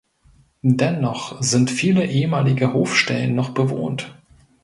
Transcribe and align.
Dennoch 0.63 1.39
sind 1.43 1.69
viele 1.69 2.03
ehemalige 2.07 2.73
Hofstellen 2.73 3.35
noch 3.35 3.49
bewohnt. 3.51 4.17